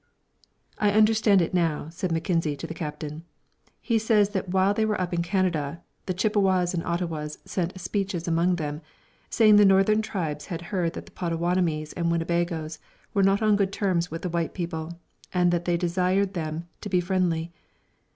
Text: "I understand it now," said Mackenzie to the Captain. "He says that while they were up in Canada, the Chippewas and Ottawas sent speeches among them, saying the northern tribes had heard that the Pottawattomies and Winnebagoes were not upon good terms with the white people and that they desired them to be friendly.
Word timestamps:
"I 0.79 0.89
understand 0.93 1.43
it 1.43 1.53
now," 1.53 1.89
said 1.91 2.11
Mackenzie 2.11 2.55
to 2.57 2.65
the 2.65 2.73
Captain. 2.73 3.23
"He 3.79 3.99
says 3.99 4.29
that 4.29 4.49
while 4.49 4.73
they 4.73 4.83
were 4.83 4.99
up 4.99 5.13
in 5.13 5.21
Canada, 5.21 5.83
the 6.07 6.13
Chippewas 6.15 6.73
and 6.73 6.83
Ottawas 6.83 7.37
sent 7.45 7.79
speeches 7.79 8.27
among 8.27 8.55
them, 8.55 8.81
saying 9.29 9.57
the 9.57 9.63
northern 9.63 10.01
tribes 10.01 10.47
had 10.47 10.63
heard 10.73 10.93
that 10.93 11.05
the 11.05 11.11
Pottawattomies 11.11 11.93
and 11.93 12.09
Winnebagoes 12.09 12.79
were 13.13 13.21
not 13.21 13.43
upon 13.43 13.57
good 13.57 13.71
terms 13.71 14.09
with 14.09 14.23
the 14.23 14.29
white 14.29 14.55
people 14.55 14.99
and 15.35 15.51
that 15.51 15.65
they 15.65 15.77
desired 15.77 16.33
them 16.33 16.67
to 16.81 16.89
be 16.89 16.99
friendly. 16.99 17.51